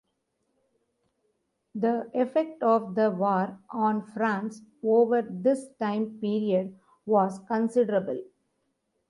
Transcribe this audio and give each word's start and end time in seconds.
The 1.75 2.09
effect 2.15 2.63
of 2.63 2.95
the 2.95 3.11
war 3.11 3.59
on 3.69 4.01
France 4.01 4.63
over 4.83 5.21
this 5.21 5.67
time 5.79 6.17
period 6.19 6.75
was 7.05 7.37
considerable. 7.47 8.23